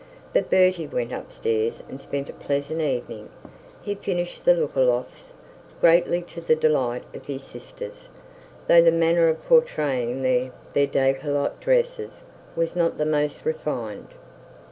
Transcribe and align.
But 0.33 0.49
Bertie 0.49 0.87
went 0.87 1.13
up 1.13 1.31
stairs 1.31 1.83
and 1.87 2.01
spent 2.01 2.27
a 2.27 2.33
pleasant 2.33 2.81
evening. 2.81 3.29
He 3.83 3.93
finished 3.93 4.45
the 4.45 4.55
Lookalofts, 4.55 5.33
greatly 5.79 6.23
to 6.23 6.41
the 6.41 6.55
delight 6.55 7.03
of 7.13 7.27
his 7.27 7.43
sisters, 7.43 8.07
though 8.67 8.81
the 8.81 8.91
manner 8.91 9.27
of 9.29 9.45
portraying 9.45 10.23
their 10.23 10.49
decollete 10.87 11.59
dresses 11.59 12.23
was 12.55 12.75
not 12.75 12.97
the 12.97 13.05
most 13.05 13.45
refined. 13.45 14.07